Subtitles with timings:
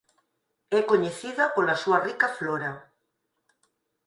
[0.77, 2.71] É coñecida pola súa rica flora.